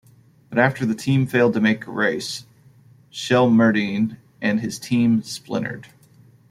But 0.49 0.57
after 0.57 0.83
the 0.83 0.95
team 0.95 1.27
failed 1.27 1.53
to 1.53 1.61
make 1.61 1.85
a 1.85 1.91
race, 1.91 2.47
Shelmerdine 3.11 4.17
and 4.41 4.59
his 4.59 4.79
team 4.79 5.21
splintered. 5.21 5.89